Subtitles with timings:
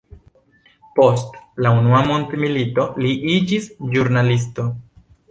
[0.99, 4.65] Post la unua mondmilito li iĝis ĵurnalisto.